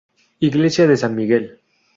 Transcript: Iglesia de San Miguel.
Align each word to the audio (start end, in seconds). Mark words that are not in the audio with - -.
Iglesia 0.39 0.87
de 0.87 0.97
San 0.97 1.13
Miguel. 1.15 1.59